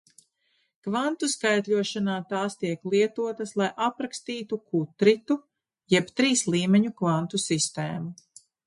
[0.85, 5.41] Kvantu skaitļošanā tās tiek lietotas, lai aprakstītu kutritu
[5.97, 8.15] jeb trīs līmeņu kvantu sistēmu.